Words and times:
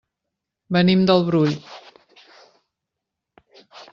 Venim 0.77 1.03
del 1.09 1.21
Brull. 1.27 1.53